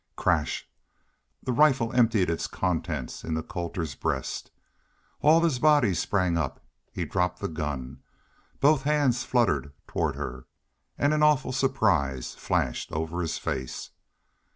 Crash! 0.15 0.67
The 1.43 1.51
rifle 1.53 1.93
emptied 1.93 2.27
its 2.27 2.47
contents 2.47 3.23
in 3.23 3.39
Colter's 3.43 3.93
breast. 3.93 4.49
All 5.21 5.41
his 5.41 5.59
body 5.59 5.93
sprang 5.93 6.39
up. 6.39 6.59
He 6.91 7.05
dropped 7.05 7.39
the 7.39 7.47
gun. 7.47 7.99
Both 8.59 8.81
hands 8.81 9.23
fluttered 9.23 9.73
toward 9.85 10.15
her. 10.15 10.47
And 10.97 11.13
an 11.13 11.21
awful 11.21 11.51
surprise 11.51 12.33
flashed 12.33 12.91
over 12.91 13.21
his 13.21 13.37
face. 13.37 13.91